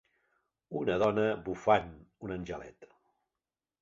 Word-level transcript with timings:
Una 0.79 0.95
dona 1.03 1.25
"bufant 1.49 1.93
un 2.29 2.35
angelet". 2.37 2.89